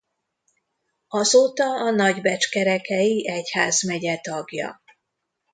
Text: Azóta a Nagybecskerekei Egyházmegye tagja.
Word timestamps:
Azóta 1.07 1.63
a 1.65 1.89
Nagybecskerekei 1.91 3.27
Egyházmegye 3.27 4.17
tagja. 4.17 4.81